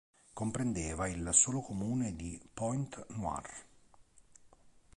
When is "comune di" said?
1.61-2.41